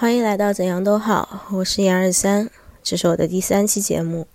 [0.00, 2.48] 欢迎来到怎样都好，我是杨二三，
[2.84, 4.28] 这是我的第三期节目。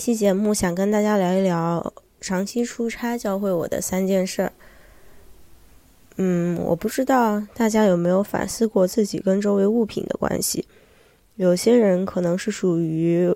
[0.00, 4.50] 期节目想跟大家聊一聊长期出差教会我的三件事。
[6.16, 10.64] 嗯，我不知道大家有没有反思过自己跟周围物品的关系。
[11.36, 13.30] 有些人可能是属于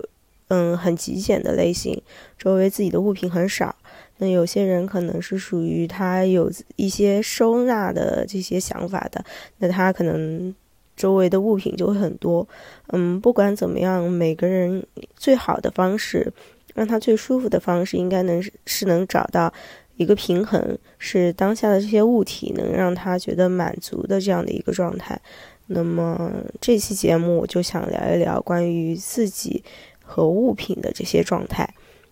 [0.47, 2.01] 嗯很极简的类型，
[2.39, 3.75] 周围自己的物品很少。
[4.17, 9.23] 那有些人可能是属于他有一些收纳的这些想法的，
[9.59, 10.53] 那他可能。
[10.97, 12.47] 周围的物品就会很多，
[12.87, 14.81] 嗯，不管怎么样，每个人
[15.17, 16.31] 最好的方式，
[16.75, 19.51] 让他最舒服的方式，应该能是能找到
[19.95, 25.19] 一个平衡，是当下的这些物体能让他觉得满足的这样的一个状态。
[25.67, 29.63] 那么这期节目我就想聊一聊关于自己
[30.03, 31.67] 和物品的这些状态。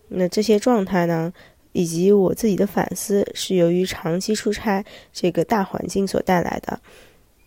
[0.08, 1.32] 那这些状态呢，
[1.72, 6.80] 以及我自己的反思，是由于长期出差这个大环境所带来的。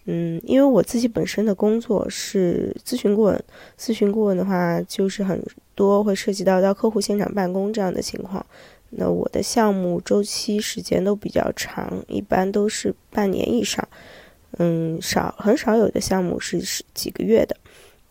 [0.06, 3.44] 嗯，因为我自己本身的工作是咨询顾问，
[3.78, 5.44] 咨询顾问的话，就是很
[5.78, 8.44] 多会涉及到到客户现场办公这样的情况。
[8.90, 13.88] 那我的项目周期时间都比较长，一般都是半年以上。
[14.58, 17.56] 嗯，少很少有的项目是是几个月的，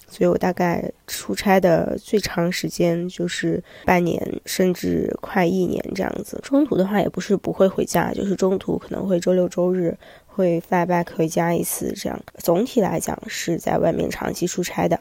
[0.09, 6.39] 所以我大概出差的最长时间就是半年，甚至快一年这样子。
[6.45, 9.97] 中途的话也不是不会回家，就是中途可能会周六周日。
[10.37, 15.01] 会 fly back 回家一次，这样总体来讲是在外面长期出差的，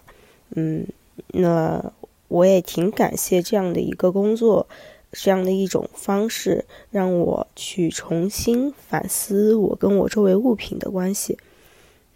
[0.55, 0.87] 嗯，
[1.33, 1.91] 那
[2.35, 4.67] 我也挺感谢这样的一个工作，
[5.13, 11.37] 这样的一种方式，让我去重新反思我跟我周围物品的关系，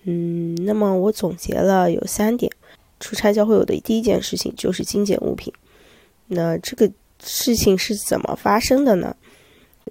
[0.03, 2.51] 嗯，那么我总结了有三点，
[2.99, 5.53] 出差教会我的第一件事情就是精简物品，
[6.27, 6.91] 那这个
[7.23, 9.15] 事情是怎么发生的呢？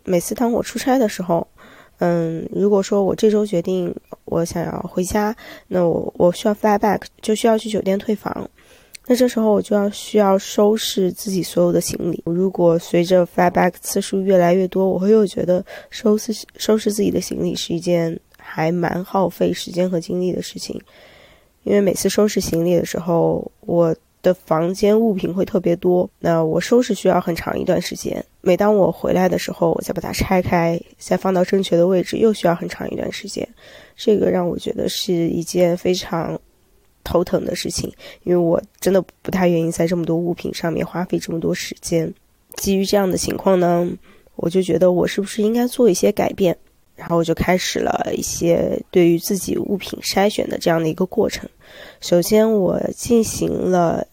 [0.04, 1.48] 每次当我出差的时候。
[2.00, 3.92] 嗯，如果说我这周决定
[4.24, 5.34] 我想要回家，
[5.66, 8.48] 那我我需要 fly back，就需要去酒店退房。
[9.10, 12.22] 那这时候我就要需要收拾自己所有的行李。
[12.26, 20.78] 如果随着 fly back 次数越来越多，我会又觉得收拾收拾自己的行李是一件还蛮耗费时间和精力的事情。
[21.64, 28.22] 因为每次收拾行李的时候，我的房间物品会特别多，那我收拾需要很长一段时间。
[28.42, 33.46] 每当我回来的时候，我再把它拆开，再放到正确的位置，又需要很长一段时间。
[33.96, 36.38] 这个让我觉得是一件非常
[37.04, 37.92] 头疼的事情，
[38.24, 42.12] 因为我真的不太愿意在这么多物品上面花费这么多时间。
[42.56, 43.88] 基于这样的情况呢，
[44.36, 46.56] 我就觉得我是不是应该做一些改变？
[46.96, 51.48] 然后我就开始了一些对于自己物品筛选的这样的一个过程。
[52.00, 54.06] 首先，我进行了。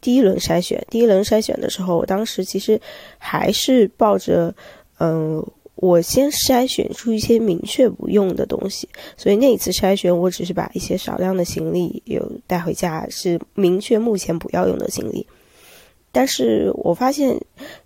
[0.00, 2.80] 第一轮筛选，第一轮筛选的时候，我当时其实
[3.18, 4.52] 还是抱着，
[4.98, 5.40] 嗯，
[5.82, 8.88] 我先筛选出一些明确不用的东西。
[9.16, 15.26] 所以那一次筛选，我只是把一些少量的行李有带回家，是明确目前不要用的行李。
[16.12, 17.36] 但是我发现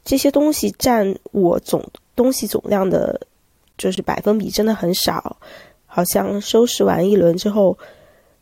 [0.05, 1.83] 这些东西占我总
[2.15, 3.19] 东西总量的，
[3.79, 5.39] 就是百分比真的很少，
[5.87, 7.79] 好像收拾完一轮之后，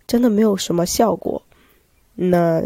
[0.08, 1.40] 真的没有什么效果。
[2.16, 2.60] 那。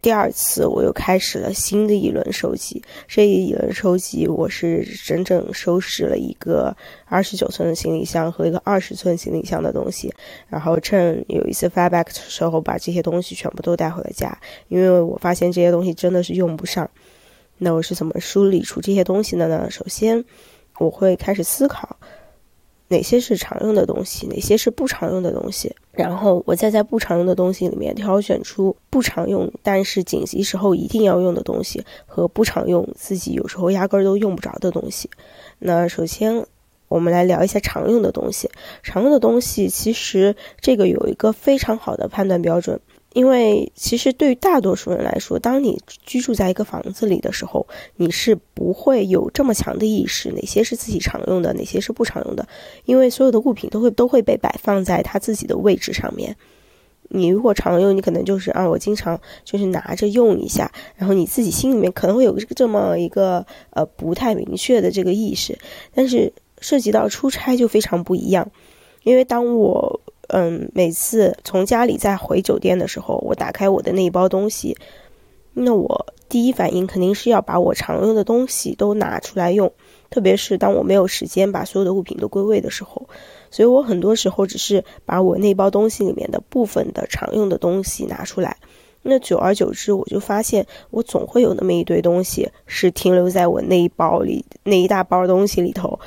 [0.00, 2.80] 第二次，我又开始了新的一轮收集。
[3.08, 10.14] 这一轮收集，我是整整收拾了一个二十九寸的行李箱和一个二十寸行李箱的东西。
[10.48, 14.38] 然后趁有一次 fly back 的时候，把这些东西全部都带回了家。
[14.68, 16.88] 因为我发现这些东西真的是用不上。
[17.58, 19.68] 那我是怎么梳理出这些东西的呢？
[19.68, 20.24] 首先，
[20.78, 21.98] 我会开始思考。
[22.88, 35.10] 哪些是常用的东西，哪些是不常用的东西，然后我再在不常用的东西里面挑选出不常用但是紧急时候一定要用的东西，和不常用自己有时候压根儿都用不着的东西。
[35.58, 36.46] 那首先，
[36.88, 38.50] 我们来聊一下常用的东西。
[38.82, 42.80] 常用的东西其实这个有一个非常好的判断标准。
[43.14, 47.66] 因为其实对于大多数人来说，当你居住在一个房子里的时候，
[47.96, 52.46] 你是不会有这么强的意识，哪些是自己常用的，哪些是不常用的。
[52.84, 56.36] 因为所有的物品都会都会被摆放在它自己的位置上面。
[57.08, 65.58] 你如果常用，你可能就是啊，我经常就是拿着用一下，然后你自己心里面可能会有这么一个呃不太明确的这个意识。
[65.94, 68.48] 但是涉及到出差就非常不一样，
[69.02, 70.00] 因为当我。
[70.28, 74.76] 嗯，每次从家里再回酒店的时候，我打开我的那一包东西，
[75.54, 79.72] 那我第一反应肯定是要把我常用的东西都拿出来用，
[80.10, 83.08] 特别是当我没有时间把所有的物品都归位的时候。
[83.50, 88.58] 所以我很多时候只是把我那包东西里面的部分的常用的东西拿出来。
[89.00, 95.98] 那久而久之，我就发现我总会有那么一堆东西是停留在我那一包里那一大包东西里头，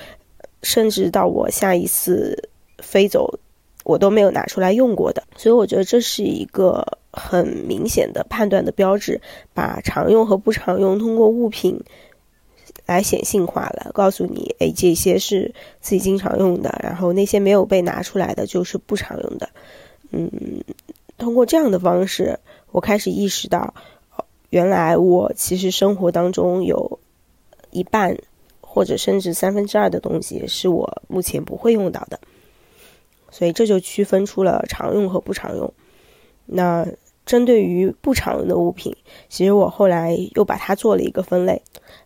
[0.62, 3.40] 甚至到我下一次飞走，
[3.83, 5.24] 我都没有拿出来用过的。
[5.36, 9.19] 所以我觉得这是一个很明显的判断的标志，
[9.54, 11.80] 把常用和不常用通过物品
[12.86, 19.50] 来显性化了，告诉你，哎，这些是自己经常用的，然后那些没有被拿出来的就是不常用的。
[20.12, 20.30] 嗯，
[21.18, 22.39] 通过这样的方式。
[22.74, 23.74] 我开始意识到，
[24.50, 27.00] 原来我其实生活当中有
[27.69, 28.18] 一半，
[28.62, 32.18] 或者甚至三分之二的东西是我目前不会用到的，
[33.31, 35.74] 所以这就区分出了常用和不常用。
[36.45, 36.86] 那
[37.25, 38.95] 针对于不常用的物品，
[39.30, 41.63] 其实我后来又把它做了一个分类。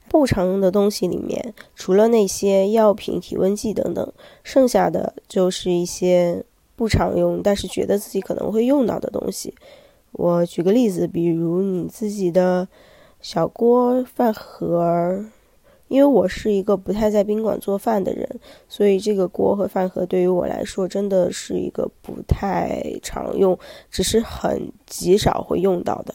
[0.07, 4.13] 不常用的东西里面，除了那些药品、体温计等等，
[4.44, 6.45] 剩下的就是一些
[6.75, 9.54] 不常用，但是觉得自己可能会用到的东西。
[10.12, 12.68] 我举个例子，比如你自己的
[13.19, 15.25] 小锅饭盒，
[15.88, 18.28] 因为我是一个不太在宾馆做饭的人，
[18.68, 23.58] 所以这个锅和饭盒对于我来说真的是一个不太常用，
[23.90, 26.14] 只是很极少会用到的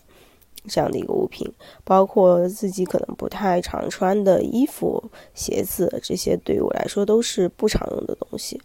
[0.67, 1.51] 这样的一个物品。
[1.85, 5.03] 包括自己可能不太常穿的衣服、
[5.35, 8.61] 鞋子，这些对于我来说都是不常用的东西。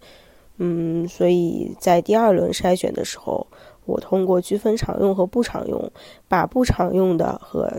[0.57, 3.45] 嗯，所以在第二轮筛选的时候。
[3.87, 5.91] 我通过区分常用和不常用，
[6.27, 7.71] 把不常用的和，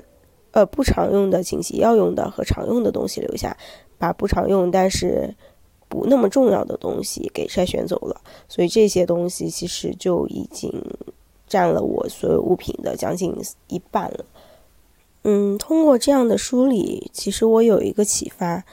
[0.56, 3.54] 呃不常用的紧急要用的和常用的东西留下，
[3.98, 5.34] 把不常用但是
[5.86, 8.18] 不那么重要的东西给筛选走了。
[8.48, 10.72] 所以这些东西其实就已经
[11.46, 13.36] 占了我所有物品的将近
[13.68, 14.24] 一半了。
[15.24, 18.64] 嗯，通过这样的梳理，其实我有一个启发，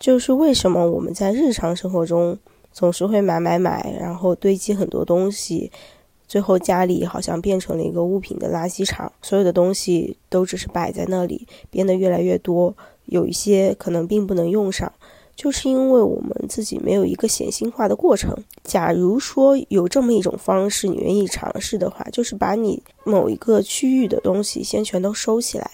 [0.00, 2.36] 就是为什么我们在日常生活中
[2.72, 5.70] 总是会买买买，然后堆积很多东西。
[6.30, 12.72] 最后家里好像变成了一个物品的垃圾场，所有的东西都只是摆在那里，变得越来越多。
[13.06, 14.92] 有一些可能并不能用上，
[15.34, 18.32] 就是因为我们自己没有一个显性化的过程。
[18.62, 25.68] 假如说有这么一种方式，你愿意尝试的话，就是把你某一个区域的东西先全都收起来，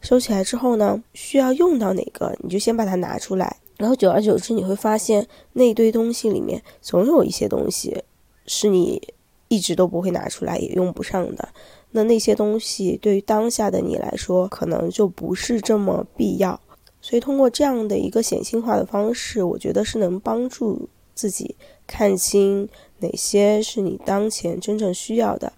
[0.00, 8.04] 收起来之后呢，需要用到哪个，你就先把它拿出来，然后久而久之，你会发现那堆东西里面总有一些东西
[8.46, 9.02] 是你。
[9.48, 11.48] 一直都不会拿出来，也用不上的，
[11.90, 16.58] 那那些东西对于当下的你来说，可能就不是这么必要。
[17.00, 21.54] 所以通过这样的一个显性化的方式，我觉得是能帮助自己
[21.86, 25.52] 看清哪些是你当前真正需要的，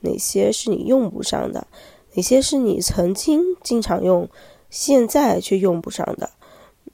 [0.00, 1.66] 哪些是你用不上的，
[2.14, 4.28] 哪些是你曾经经常用，
[4.70, 6.30] 现在却用不上的。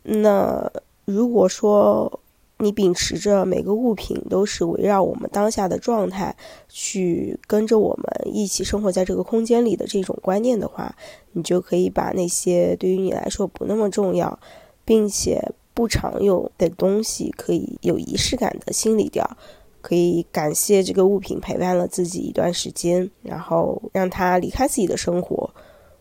[0.02, 0.72] 那
[1.04, 2.20] 如果说，
[2.60, 6.34] 你秉持着每个物品都是围绕我们当下的状态
[6.68, 10.92] 去跟着我们一起生活在这个空间里的这种观念的话，
[11.32, 14.36] 你就可以把那些对于你来说不那么重要，
[14.84, 19.36] 并且不常用的东西，可以有仪式感的清理掉，
[19.80, 25.48] 可以感谢这个物品陪伴了自己一段时间，然后让它离开自己的生活，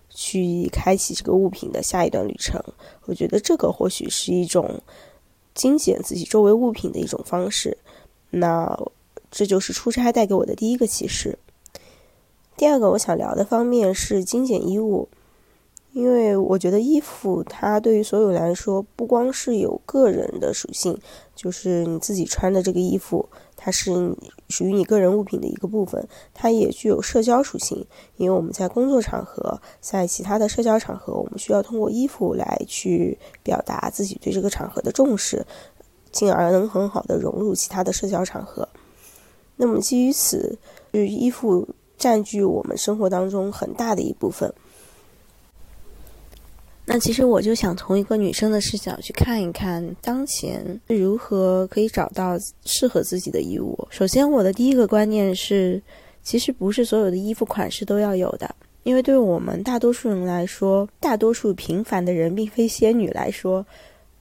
[0.09, 2.59] 去开启这个物品的下一段旅程。
[3.06, 4.81] 我觉得这个或许是一种。
[5.57, 7.80] 精简自己周围物品的一种方式，
[8.30, 8.80] 那
[9.31, 11.40] 这就是出差带给我的第一个启示。
[12.56, 15.09] 第二个我想聊的方面是精简衣物，
[15.94, 20.95] 因为我觉得衣服它对于所有来说，不光是有个人的属性，
[21.35, 23.28] 就是你自己穿的这个衣服，
[23.68, 24.16] 它是
[24.47, 35.45] 属于你个人物品的一个部分，它也具有社交属性，因为我们在工作场合，在其他的社交场合，我们需要通过衣服来去表达自己对这个场合的重视，
[36.14, 38.66] 进而能很好的融入其他的社交场合。
[39.57, 40.57] 那么基于此，
[40.94, 44.54] 就衣服占据我们生活当中很大的一部分。
[46.89, 53.77] 那其实我就想从一个女生的视角去看一看，当前如何可以找到适合自己的衣物。
[53.91, 55.81] 首先，我的第一个观念是，
[56.23, 58.49] 其实不是所有的衣服款式都要有的，
[58.83, 63.65] 因为对我们大多数人来说，大多数平凡的人并非仙女来说，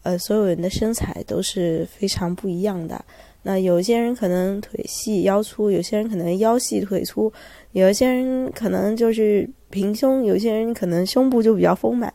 [0.03, 3.05] 呃，所有人的身材都是非常不一样的。
[3.45, 7.33] 那有些人可能腿细腰粗，有些人可能腰细腿粗，
[7.71, 12.13] 有些人可能就是平胸，有些人可能胸部就比较丰满。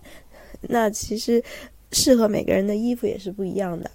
[0.62, 1.44] 那其实
[1.92, 3.90] 适合每个人的衣服也是不一样的。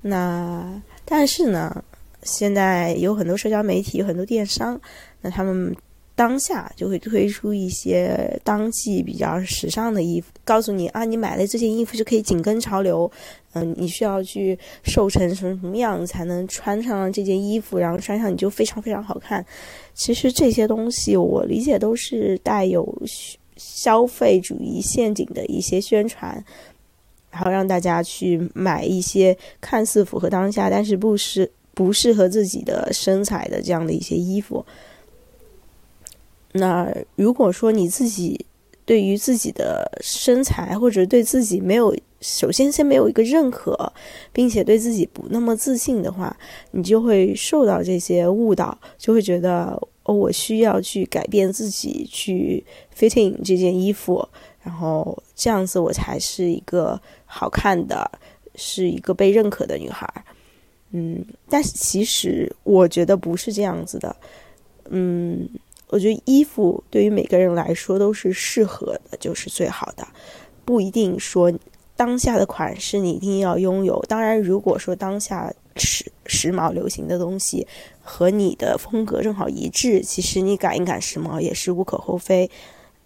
[0.00, 1.84] 那但是呢，
[2.22, 4.80] 现在有很多社交媒体，很多电商，
[5.20, 5.74] 那他们
[6.14, 13.10] 当下就会推出一些当季比较时尚的衣服，告诉你啊，你买了这件衣服就可以紧跟潮流，
[13.54, 19.44] 嗯，你需要去瘦成什么什么样才能穿上这件衣服，然后穿上你就非常非常好看。
[19.94, 22.84] 其实这些东西我理解都是带有
[23.64, 26.44] 消费主义陷阱的一些宣传，
[27.30, 34.64] 然后让大家去买一些看似符合当下，但是不适不适合自己的身材的这样的一些衣服。
[36.52, 38.44] 那如果说你自己
[38.84, 43.92] 对于自己的身材或者对自己没有，首先先没有一个认可，
[44.32, 46.36] 并且对自己不那么自信的话，
[46.72, 52.64] 你就会受到这些误导，就会觉得哦，我需要去改变自己，去
[52.96, 54.28] fitting 这件衣服，
[54.62, 58.10] 然后这样子我才是一个好看的，
[58.54, 60.08] 是一个被认可的女孩。
[60.90, 64.16] 嗯，但是其实我觉得不是这样子的，
[64.90, 65.48] 嗯。
[65.88, 70.08] 我觉得衣服对于每个人来说都是适合的，就是最好的，
[70.64, 71.52] 不一定说
[71.94, 74.02] 当下的款式你一定要拥有。
[74.08, 77.66] 当然，如果说当下时时髦流行的东西
[78.00, 82.50] 和你的风格正好一致，其实你赶一赶时髦也是无可厚非。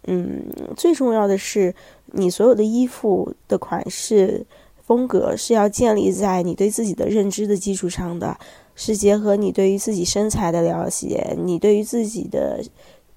[0.06, 0.44] 嗯，
[0.76, 1.75] 最重要的是
[2.12, 4.46] 你所有的衣服的款式
[4.85, 8.38] 风格是要建立在你对自己的认知的基础上的。
[8.78, 12.62] 是结合你对于自己身材的了解，你对于自己的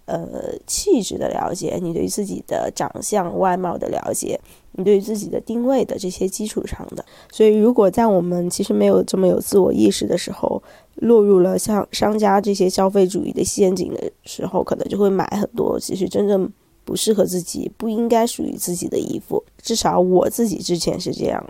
[0.10, 4.40] 呃气质的了解，你对自己的长相外貌的了解，
[4.74, 7.06] 你对自己的定位的这些基础上的。
[7.32, 10.62] 所以，如果在我们其实没有这么有自我意识的时候，
[10.96, 16.52] 落入了像商家这些消费主义的陷阱的时候，可能就会买很多其实真正
[16.84, 19.44] 不适合自己、不应该属于自己的衣服。
[19.62, 21.42] 至少我自己之前是这样。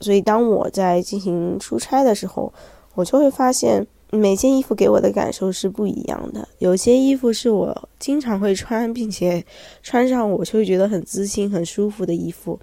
[0.00, 2.52] 所以，当我在进行出差的时候，
[2.94, 6.48] 我就会发现，每件衣服给我的感受是不一样的。
[6.58, 9.44] 有些衣服是我经常会穿，并且
[9.82, 12.58] 穿上我就会觉得很自信、很舒服的衣服；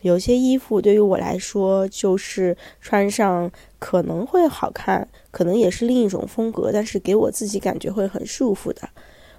[0.00, 8.88] 有些衣服对于我来说，就是穿上可能会好看，可能也是另一种风格，但是给我自己感觉会很束缚的。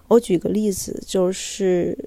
[0.07, 1.97] 我举个例子，就是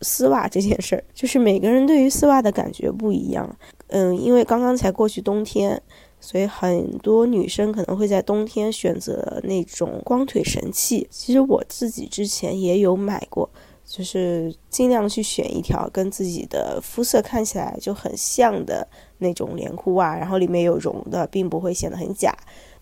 [0.00, 3.56] 丝袜这件事儿，就是每个人对于丝袜的感觉不一样。
[3.88, 5.82] 嗯，因为刚刚才过去冬天。
[6.24, 11.04] 所以很多女生可能会在冬天选择那种光腿神器。
[11.10, 13.50] 其实我自己之前也有买过，
[13.84, 18.86] 就是尽量去选一条跟自己的肤色看起来就很像的
[19.18, 22.32] 那种连裤袜，然后里面有绒的，并不会显得很假。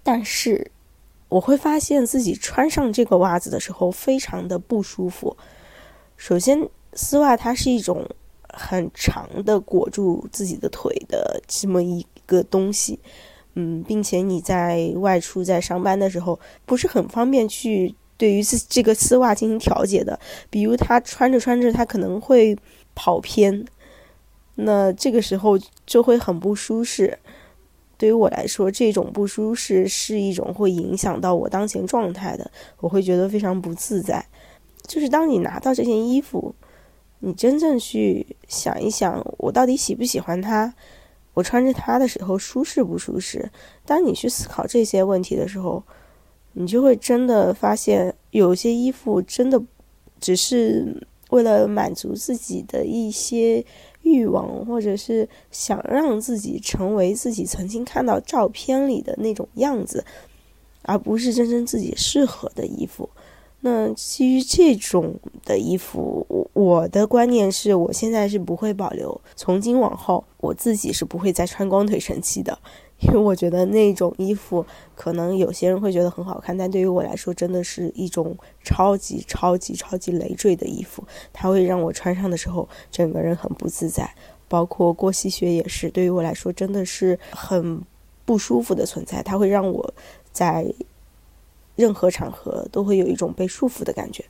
[0.03, 0.71] 但是
[1.31, 5.35] 我会发现自己穿上这个袜子的时候非常的不舒服。
[6.19, 8.07] 首先，丝袜它是一种
[8.53, 12.99] 很长的裹住自己的腿的这么一个东西。
[13.55, 20.19] 嗯，并且你在外出在上班的时候，不是很方便去对于这这个丝袜进行调节的。
[20.49, 22.57] 比如他穿着穿着，他可能会
[22.95, 23.65] 跑偏，
[24.55, 27.19] 那这个时候就会很不舒适。
[27.99, 34.25] 对于我来说，这种不舒适是一种会影响到我当前状态的，我会觉得非常不自在。
[34.87, 36.55] 就是当你拿到这件衣服，
[37.19, 40.73] 你真正去想一想，我到底喜不喜欢它？
[41.35, 43.51] 我穿着它的时候舒适不舒适？
[43.87, 45.83] 当你去思考这些问题的时候，
[46.53, 49.63] 你就会真的发现，有些衣服真的
[50.21, 53.65] 只是为了满足自己的一些
[54.03, 60.05] 欲望，或者是想让自己成为自己曾经看到照片里的那种样子，
[60.83, 63.09] 而不是真正自己适合的衣服。
[63.63, 65.15] 那基于这种
[65.45, 69.21] 的衣服，我我的观念是我现在是不会保留。
[69.37, 72.59] 从今往后，我自己是不会再穿光腿神器的，
[73.01, 74.65] 因为我觉得那种衣服
[74.95, 81.05] 可能有些人会觉得很好看，但对于我来说，真的是一种超级超级超级累赘的衣服。
[81.31, 84.11] 它会让我穿上的时候整个人很不自在，
[84.49, 87.83] 包括过膝靴也是，对于我来说真的是很
[88.25, 89.23] 不舒服的存在。
[89.23, 89.93] 它会让我
[90.33, 90.65] 在。
[91.81, 94.23] 任何场合都会有一种被束缚的感觉。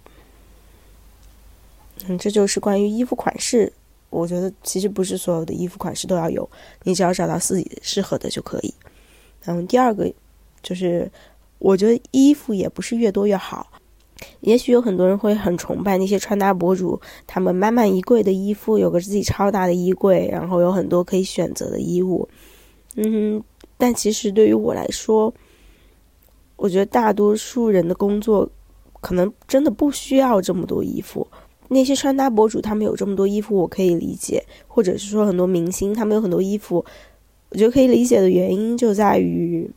[2.06, 3.72] 嗯，这就是关于衣服款式。
[4.08, 6.48] 我觉得其实不是所有的衣服款式都要有，
[6.84, 8.74] 你只要找到自己适合的就可以。
[9.44, 10.12] 嗯，第二个
[10.62, 11.10] 就是，
[11.58, 13.66] 我觉得衣服也不是越多越好。
[14.40, 22.28] 也许有很多人会很崇拜那些穿搭博主，他们满满衣柜的衣服，有个自己超大的衣柜，然后有很多可以选择的衣物。
[22.96, 23.42] 嗯，
[23.78, 25.32] 但其实对于我来说，
[26.60, 28.46] 我觉得大多数人的工作，
[29.00, 31.26] 可能真的不需要这么多衣服。
[31.68, 36.84] 那些穿搭博主他们有这么多衣服，我可以理解；或者是说很多明星他们有很多衣服，
[37.48, 39.70] 我觉得可以理解的原因就在于，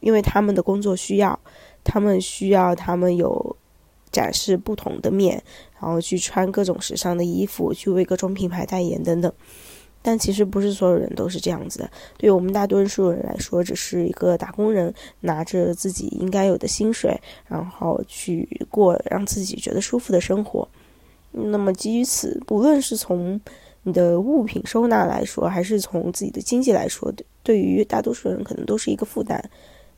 [0.00, 1.38] 因为他们的工作需要，
[1.84, 3.54] 他们需要他们有
[4.10, 5.42] 展示不同的面，
[5.78, 9.30] 然后去穿各种时尚的衣服，去为各种品牌代言等等。
[10.02, 11.90] 但其实不是所有人都是这样子的。
[12.16, 20.66] 对于我们大多数人来说，只是一个打工人，拿着自己应该有的薪水，然后去过让自己觉得舒服的生活。
[21.32, 23.40] 那么基于此，无论是从
[23.82, 29.42] 你的物品收纳来说，还是从自己的经济来说，对于大多数人可能都是一个负担，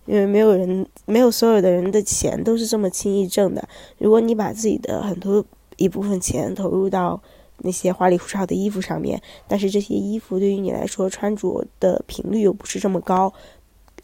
[0.06, 3.66] 因为没有人，没有所有的人的钱都是这么轻易挣的。
[3.98, 5.44] 如果你把自己的很多
[5.76, 7.20] 一部分钱投入到
[7.62, 13.32] 那些花里胡哨的衣服上面，但是这些衣服对于你来说穿着的频率又不是这么高，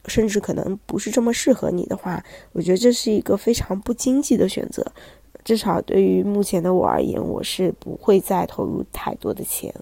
[0.06, 2.22] 甚至可能不是这么适合你的话，
[2.52, 4.84] 我觉得这是一个非常不经济的选择。
[5.44, 9.74] 至少对于目前的我而言，我是不会再投入太多的钱，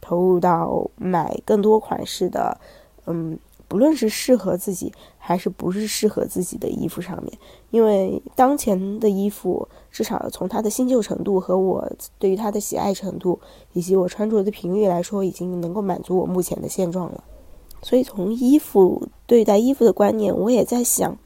[0.00, 2.58] 投入到买更多款式的，
[3.06, 3.38] 嗯。
[3.68, 7.38] 不论是适合自己还是不是适合自己的衣服上面，
[7.70, 11.86] 因为当前的衣服至少从它的新旧程度和我
[12.18, 13.38] 对于它的喜爱程度，
[13.74, 17.22] 以及我穿着的频率来说，已经能够满足我目前的现状了。
[17.82, 21.16] 所以从衣服对待衣服的观念，我也在想，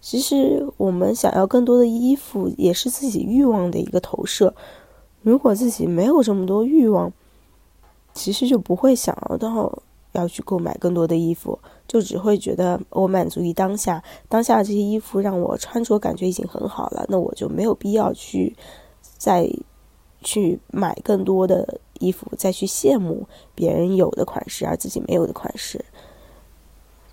[0.00, 4.54] 其实我们想要更多的衣服，也是自己欲望的一个投射。
[5.22, 7.12] 如果自己没有这么多欲望，
[8.12, 9.80] 其实就不会想要到
[10.14, 11.58] 要去购买更多的衣服。
[11.86, 18.56] 就只会觉得我满足于当下，当下这些衣服让我穿着感觉已经很好了，那我就没有必要去
[19.18, 19.48] 再
[20.22, 25.84] 去买更多的衣服，再去羡慕别人有的款式而自己没有的款式。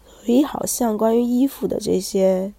[0.05, 2.53] 所以，好像关于衣服的这些，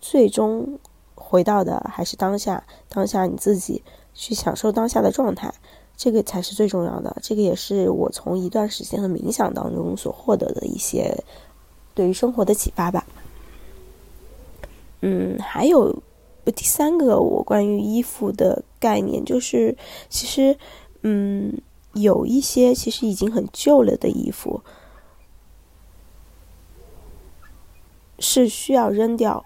[0.00, 0.78] 最终
[1.14, 3.82] 回到的还是当下，当下你自己
[4.12, 5.54] 去享受当下的状态，
[6.02, 7.16] 这个才是最重要的。
[7.22, 11.16] 这个也是我从一段时间的冥想当中所获得的一些。
[11.94, 13.06] 对于生活的启发吧。
[15.02, 15.94] 嗯，还有
[16.46, 19.76] 第三个我关于衣服的概念，就是
[20.08, 20.58] 其实，
[21.02, 21.56] 嗯，
[21.92, 24.62] 有一些其实已经很旧了的衣服，
[28.18, 29.44] 是需要扔掉，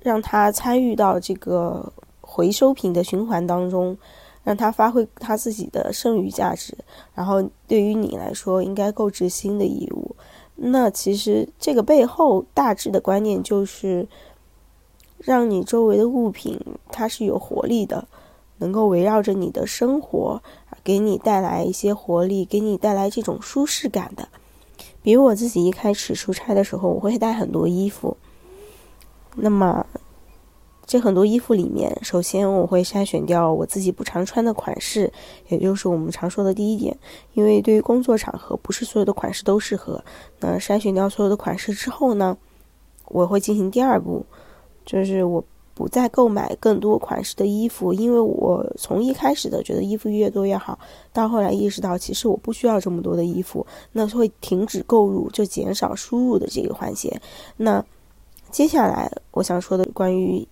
[0.00, 3.98] 让它参与到这个回收品的循环当中，
[4.44, 6.76] 让他发挥他自己的剩余价值。
[7.14, 10.16] 然后对于你来说，应该购置新的衣物。
[10.56, 14.06] 那其实这个背后大致的观念就是，
[15.18, 18.06] 让你周围的物品它是有活力的，
[18.58, 20.42] 能够围绕着你的生活，
[20.84, 24.28] 给你带来一些活力，给你带来这种舒适感的。
[25.02, 28.16] 比如我自己一开始出差的时候，我会带很多衣服，
[29.36, 29.86] 那么。
[30.92, 35.10] 这很多衣服里面，首先我会筛选掉我自己不常穿的款式，
[35.48, 36.94] 也就是我们常说的第一点。
[37.32, 40.04] 因为对于工作场合，不是所有的款式都适合。
[40.40, 42.36] 那筛选掉所有的款式之后呢，
[43.06, 44.26] 我会进行第二步，
[44.84, 50.78] 就是我不再购买更多款式的衣服，因为我从一开始的觉得衣服越多越好，
[51.10, 57.18] 到后来意识到其实我不需要这么多的衣服，那会停止购入，就减少输入的这个环节。
[57.56, 57.82] 那
[58.50, 60.46] 接下来我想说的关于。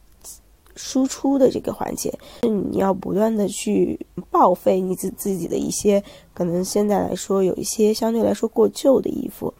[0.81, 2.11] 输出的这个环节，
[2.43, 3.99] 是你要不断的去
[4.31, 9.53] 报废你自自己的一些可能现在来说有一些相对来说过旧的衣服，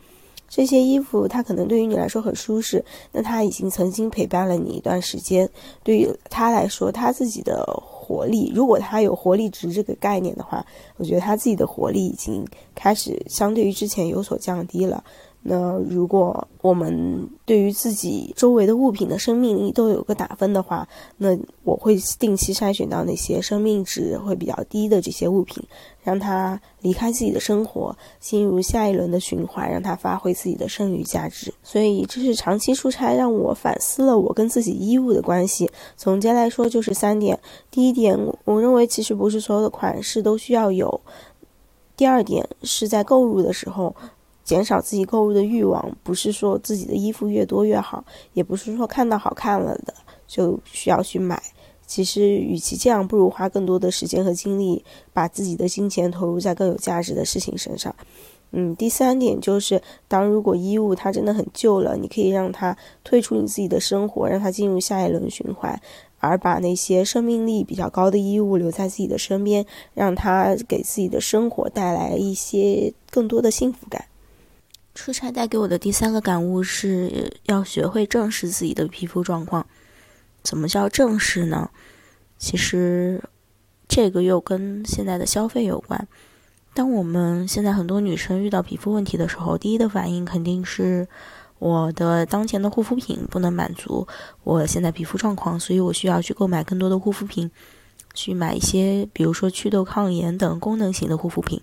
[0.49, 5.49] 这些衣服它可能对于你来说很舒适，那它已经曾经陪伴了你一段时间，
[5.85, 10.65] 对于他来说，他自己的活力，如果他有活力值这个概念的话，
[10.97, 15.05] 我觉得他自己的活力已经开始相对于之前有所降低了。
[15.43, 25.65] 那如果我们对于自己周围的物品的生命力都有个打分的话，那我会定期筛选到那些生命值会比较低的这些物品，
[26.03, 31.51] 让它离开自己的生活，进入下一轮的循环，让它发挥自己的剩余价值。
[31.63, 35.71] 所以，这是长期出差让我反思了我跟自己衣物的关系。
[35.97, 41.01] 总结来说，就是三点：第一点，我认为其实不是所有的款式都需要有；
[41.97, 43.97] 第二点，是在购入的时候。
[44.51, 49.95] 减少自己购物的欲望，不是说自己的衣服越多越好，也不是说看到好看了的
[50.27, 51.41] 就需要去买。
[51.87, 57.95] 其实，与其这样，不如花更多的时间和精力，把自己的金钱投入在更有价值的事情身上。
[58.51, 65.81] 嗯，第三点就是，当如果衣物它真的很旧了，你可以让它退出你自己的生活，让它进入下一轮循环，
[66.19, 74.05] 而把那些生命力比较高的衣物留在自己的身边，让它给自己的生活带来一些更多的幸福感。
[75.03, 79.67] 出差带给我的第三个感悟是要学会正视自己的皮肤状况。
[80.43, 81.71] 怎么叫正视呢？
[82.37, 83.25] 其实
[83.89, 86.07] 这个又跟现在的消费有关。
[86.75, 91.09] 当我们现在很多女生遇到皮肤问题的时候，第一的反应肯定是
[91.59, 94.07] 我的当前的护肤品不能满足
[94.45, 97.51] 我现在皮肤状况，所以我需要去购买更多的护肤品，
[98.13, 101.63] 去买一些比如说祛痘、抗炎等功能型的护肤品。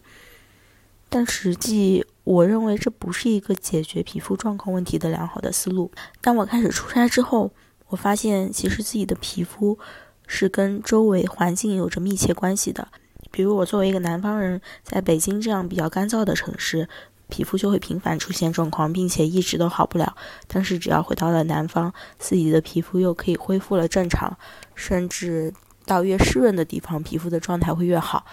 [1.07, 5.89] 但实际，我认为这不是一个解决皮肤状况问题的良好的思路。
[6.19, 7.49] 当我开始出差之后，
[7.87, 9.79] 我发现其实自己的皮肤
[10.27, 12.85] 是跟周围环境有着密切关系的。
[13.31, 16.89] 比如我作为一个南方人，在北京这样比较干燥的城市，
[17.29, 20.13] 皮肤就会频繁出现状况，并且一直都好不了。
[20.49, 24.37] 但是只要回到了南方，自己的皮肤又可以恢复了正常，
[24.75, 25.53] 甚至
[25.85, 28.25] 到越湿润的地方，皮肤的状态会越好。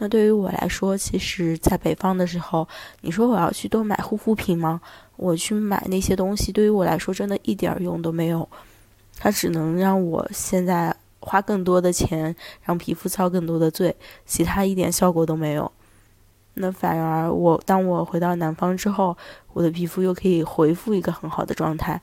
[0.00, 2.66] 那对于我来说，其实，在北方的时候，
[3.00, 4.80] 你说我要去多买护肤品吗？
[5.16, 8.48] 我去买那些东西，对于我来说，真的一点用都没有。
[9.18, 15.70] 它只能让我现在花更多的钱，让皮肤遭更多的罪，其他一点效果都没有。
[16.54, 19.16] 那反而我，当我回到南方之后，
[19.52, 22.00] 我的皮肤又可以恢复一个很好的状态。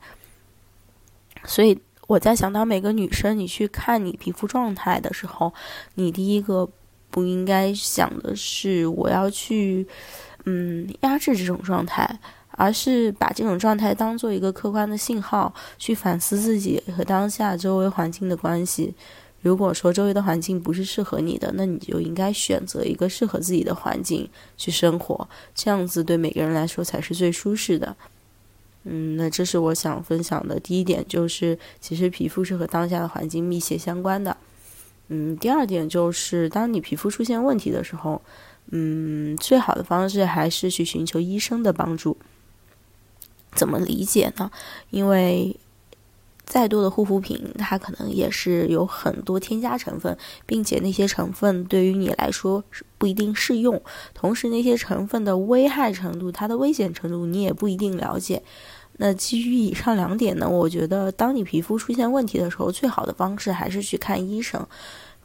[1.44, 5.54] 所以我在想，当每个女生你去看你皮肤状态的时候，
[5.94, 6.68] 你第一个。
[7.16, 9.86] 不应该想的是我要去，
[10.44, 18.92] 嗯，压制这种状态，而是把这种状态当做一个客观的信号，去反思自己和当下周围环境的关系。
[19.40, 27.96] 如果说周围的环境不是适合你的，那你就应该选择一个适合自己的环境去生活，这样子对每个人来说才是最舒适的。
[28.84, 34.36] 嗯，那这是我想分享的第一点，就是其实皮肤是和当下的环境密切相关的。
[35.08, 38.20] 嗯，第二点就是，当你皮肤出现问题的时候，
[38.70, 42.16] 嗯，最好的方式还是去寻求医生的帮助。
[43.52, 44.50] 怎么理解呢？
[44.90, 45.56] 因为
[46.44, 53.80] 再多的护肤品，它可能也是有很多添加成分，并且那些成分对于你来说是不一定适用。
[54.12, 58.42] 同时，那些成分的危害程度、它的危险程度，你也不一定了解。
[58.98, 64.66] 那基于以上两点呢，我觉得当你皮肤出现问题的时候，最好的方式还是去看医生。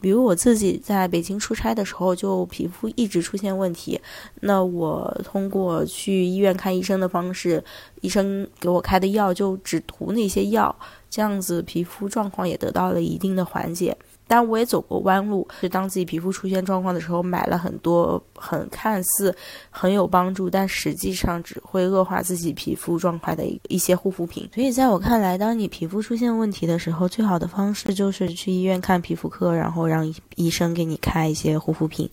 [0.02, 4.02] 比如我自己在北京出差的时候，就皮肤一直出现问题。
[4.40, 7.64] 那我通过去医院看医生的方式，
[8.02, 10.76] 医生给我开的药就只涂那些药，
[11.08, 13.96] 这样子皮肤状况也得到了一定的缓解。
[14.32, 19.36] 但我也走过弯路，是当自己皮肤出现状况的时候，买了很多很看似
[19.70, 24.50] 很有帮助，但实际上只会恶化自己皮肤状况的一一些护肤品。
[24.56, 32.10] 所以在我看来，当你皮肤出现问题的时候，最好的方式就是去医院看皮肤科，然后让医生给你开一些护肤品，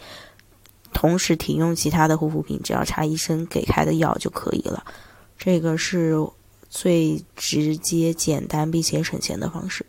[0.92, 4.83] 同时停用其他的护肤品，只要查医生给开的药就可以了。
[5.38, 6.16] 这个是
[6.68, 9.87] 最直接、简单并且省钱的方式。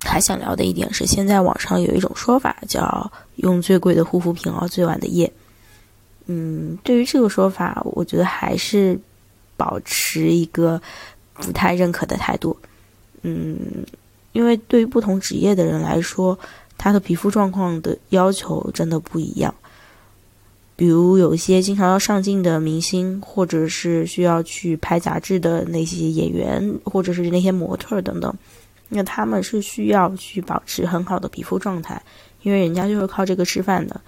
[0.00, 5.30] 还想聊的一点是，现在网上有一种说法叫“用最贵的护肤品熬最晚的夜”。
[6.26, 8.98] 嗯，对于这个说法，我觉得还是
[9.56, 10.80] 保持一个
[11.34, 12.56] 不太认可的态度。
[13.22, 13.58] 嗯，
[14.32, 16.38] 因为对于不同职业的人来说，
[16.76, 19.54] 他的皮肤状况的要求真的不一样。
[20.76, 28.32] 比如有一些经常要上镜的明星，或者是需要去拍杂志的那些演员，或者是那些模特等等。
[28.88, 32.00] 那他们是需要去保持很好的皮肤状态，
[32.42, 34.00] 因为人家就是靠这个吃饭的。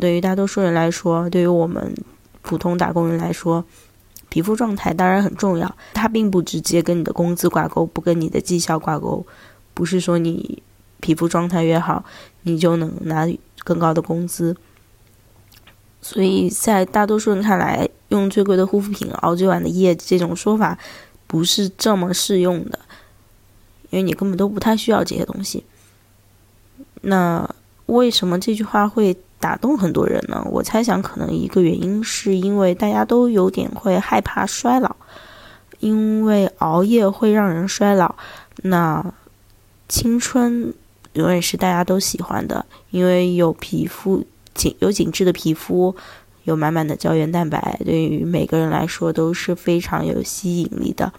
[0.00, 1.94] 对于大多数人来说，对于我们
[2.42, 3.64] 普通打工人来说，
[4.28, 5.76] 皮肤状态当然很重要。
[5.94, 9.24] 它并不直接跟你的工资挂钩，不跟你的绩效挂钩。
[9.74, 10.62] 不是说你
[11.00, 12.04] 皮肤状态越好，
[12.42, 13.26] 你就能拿
[13.64, 14.56] 更高的工资。
[16.00, 20.78] 所以在大多数人看来，用最贵的护肤品熬最晚的夜这种说法，
[21.26, 22.78] 不是这么适用的。
[23.90, 25.64] 因为你根本都不太需要这些东西，
[27.00, 27.48] 那
[27.86, 30.46] 为什么这句话会打动很多人呢？
[30.50, 34.94] 我猜想，可能一个原因是因为大家都有点会害怕衰老，
[35.78, 38.14] 因为熬夜会让人衰老。
[38.62, 39.14] 那
[39.88, 40.74] 青春
[41.14, 44.24] 永远是大家都喜欢的，因为有皮肤
[44.54, 45.94] 紧有紧致的皮肤，
[46.44, 51.12] 有满满的胶原蛋白，对于每个人来说都是非常有吸引力的。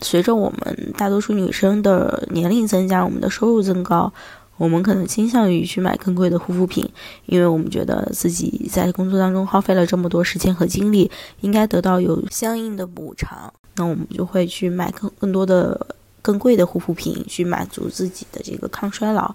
[0.00, 4.12] 随着我们大多数女生的年龄增加，我们的收入增高，
[4.56, 6.88] 我们可能倾向于去买更贵的护肤品，
[7.26, 13.52] 因为我们觉得自己在工作当中耗费了这么多时间和精力，应该得到有相应的补偿。
[13.76, 15.86] 那我们就会去买更更多的
[16.20, 19.34] 更贵的护肤品，去满足自己的这个抗衰老，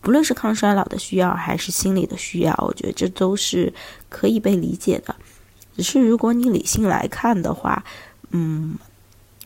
[0.00, 3.72] 不论是抗衰老的需要还是心理的需要，我觉得这都是
[4.08, 5.14] 可以被理解的。
[5.76, 7.82] 只是如果你理性来看的话，
[8.30, 8.76] 嗯。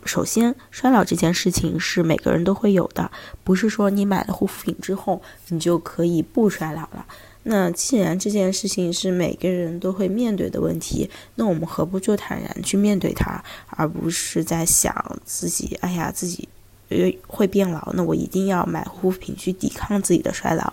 [0.05, 3.11] 首先，衰老这件事情是每个人都会有的，
[3.43, 7.07] 不是说你买了护肤品之后你就可以不衰老了。
[7.47, 16.49] 那既然这件事情是每个人都会面对的问题，那我们何不就坦然去面对它，而不是在想自己，哎呀，自己
[16.89, 20.73] 呃会变老，那我一定要买护肤品去抵抗自己的衰老，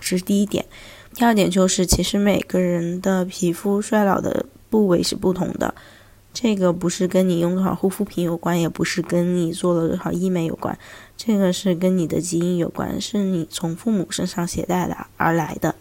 [0.00, 0.64] 这是第一点。
[1.14, 5.74] 第二点就是，其实每个人的皮肤衰老的部位是不同的，
[6.38, 10.78] 这个不是跟你用多少护肤品有关，也不是跟你做了多少医美有关，
[11.16, 15.74] 这个是跟你的基因有关，是你从父母身上携带的而来的。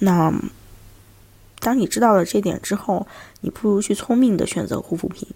[0.00, 0.34] 那，
[1.60, 3.06] 当你知道了这点之后，
[3.42, 5.28] 你不如去聪明的选择护肤品。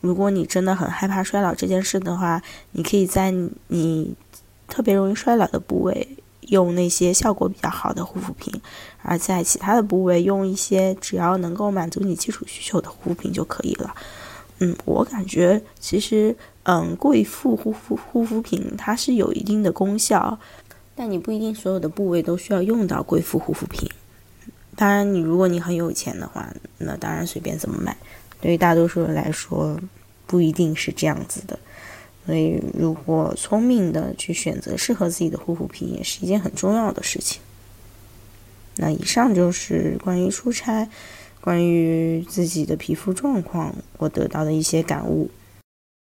[0.00, 3.34] 如果你真的很害怕衰老这件事的话，你可以在
[3.66, 4.14] 你
[4.66, 6.08] 特别容易衰老的部位
[6.48, 8.62] 用那些效果比较好的护肤品，
[9.08, 13.94] 而在其他的部位用一些只要能够满足你基础需求的护肤品就可以了。
[14.58, 20.38] 嗯，我感觉其实，嗯，贵妇护肤护肤品它是有一定的功效，
[20.96, 23.88] 但你不一定所有的部位都需要用到贵妇护肤品。
[24.74, 27.96] 当然，你如果你很有钱的话，那当然随便怎么买。
[28.40, 29.78] 对于大多数人来说，
[30.26, 31.58] 不一定是这样子的。
[32.26, 37.40] 所以，如果聪明的去选择适合自己的护肤品，也是一件很重要的事情。
[38.76, 40.88] 那以上就是关于出差、
[41.40, 45.30] 关于自己的皮肤状况我得到的一些感悟。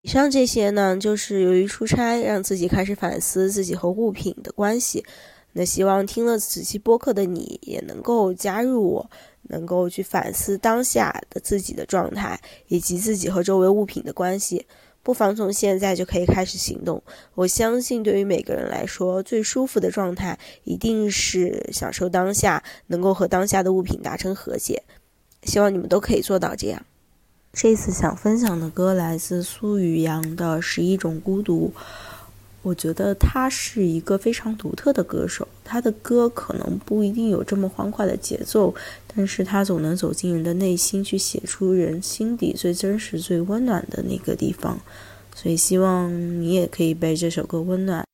[0.01, 5.03] 以上这些呢，就是由于出差让自己开始反思自己和物品的关系。
[5.53, 9.09] 那希望听了此期播客的你也能够加入我，
[9.49, 14.67] 能够去反思当下的自己的状态，以及自己和周围物品的关系。
[15.09, 17.01] 不妨从现在就可以开始行动。
[17.33, 24.83] 我相信，对于每个人来说，最舒服的状态一定是享受当下，能够和当下的物品达成和解。
[25.41, 26.85] 希望你们都可以做到这样。
[27.51, 31.73] 这次想分享的歌来自苏宇阳的《十一种孤独》。
[32.69, 38.71] 我觉得他是一个非常独特的歌手，他的歌可能不一定有这么欢快的节奏，
[39.15, 44.79] 但是他总能走进人的内心，去写出人心底最真实、最温暖的那个地方，
[45.35, 48.08] 所以希望你也可以被这首歌温暖。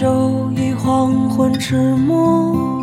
[0.00, 2.80] 开眼就已黄昏迟暮，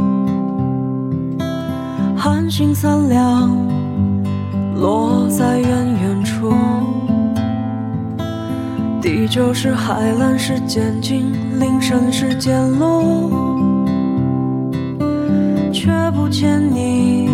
[2.15, 3.49] 寒星三两
[4.75, 6.53] 落在远远处，
[9.01, 13.31] 地久是海蓝是渐近，林深是渐露，
[15.73, 17.27] 却不见你。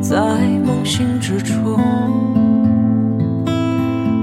[0.00, 0.16] 在
[0.64, 1.76] 梦醒之处，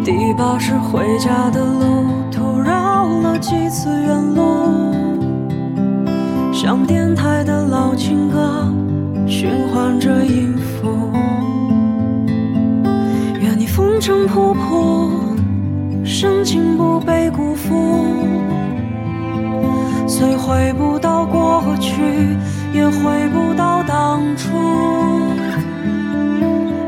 [0.06, 2.06] 第八是回家的路，
[3.44, 4.94] 几次远路，
[6.54, 8.74] 像电台的老情歌，
[9.28, 11.12] 循环着音符。
[13.42, 15.10] 愿你风尘仆仆，
[16.06, 18.06] 深情不被辜负，
[20.08, 22.02] 虽回不到过去，
[22.74, 24.58] 也回不到当初。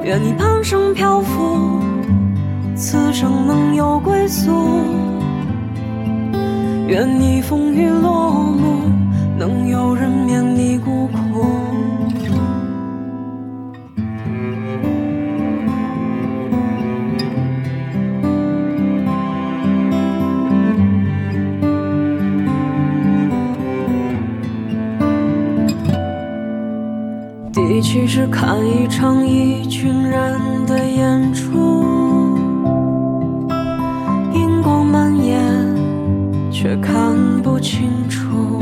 [0.06, 1.82] 愿你半生漂浮，
[2.78, 5.05] 此生能有归宿。
[6.88, 8.84] 愿你风雨落幕，
[9.40, 11.18] 能有人免你孤苦。
[27.52, 31.65] 第七是看一场一群人的演出，
[37.56, 38.60] 不清楚。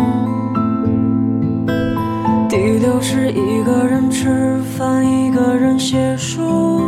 [2.48, 6.80] 第六是一个人吃饭，一个人写书，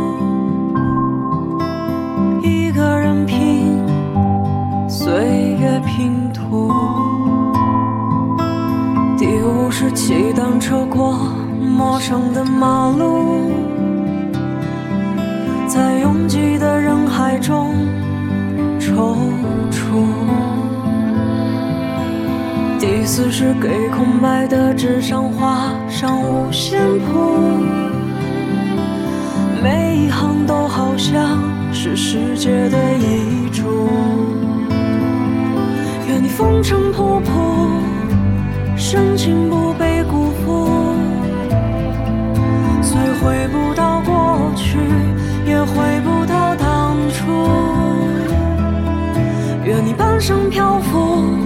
[2.44, 3.84] 一个人拼
[4.88, 6.70] 岁月拼图。
[9.18, 11.18] 第五是骑单车过。
[11.76, 13.50] 陌生的马路，
[15.66, 17.74] 在拥挤的人海中
[18.78, 18.94] 踌
[23.06, 27.38] 第四是给空白的纸上画上五线谱，
[29.62, 31.38] 每一行都好像
[31.72, 33.88] 是世界的遗嘱。
[36.08, 37.78] 愿你风尘仆仆，
[38.76, 40.68] 深情不被辜负。
[42.82, 44.78] 虽回不到过去，
[45.46, 47.24] 也回不到当初。
[49.64, 51.45] 愿你半生漂浮，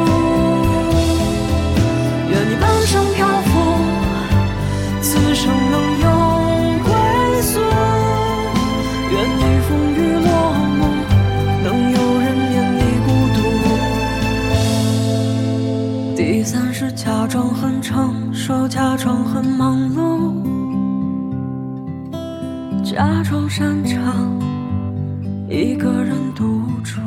[18.71, 20.31] 假装很忙碌，
[22.81, 24.39] 假装擅长
[25.49, 27.01] 一个人独处。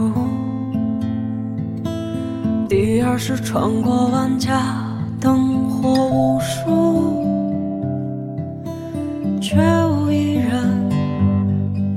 [2.68, 4.60] 第二是穿过万家
[5.18, 7.24] 灯火无数，
[9.40, 10.86] 却无一人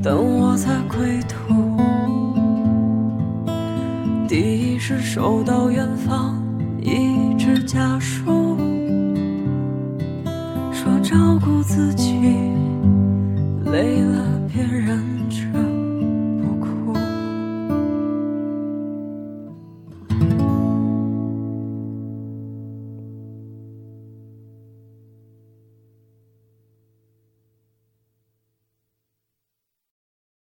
[0.02, 1.54] 等我在归途。
[4.30, 6.27] 第一是收到远方